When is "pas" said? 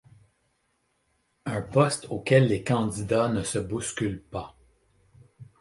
4.31-4.57